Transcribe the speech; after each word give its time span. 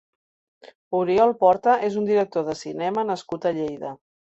Oriol 0.99 1.33
Porta 1.43 1.77
és 1.89 1.99
un 2.03 2.09
director 2.09 2.49
de 2.49 2.57
cinema 2.63 3.07
nascut 3.13 3.49
a 3.51 3.55
Lleida. 3.61 3.97